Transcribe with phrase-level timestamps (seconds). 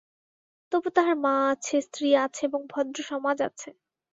[0.71, 3.69] তবু তাহার মা আছে, স্ত্রী আছে এবং ভদ্রসমাজ আছে।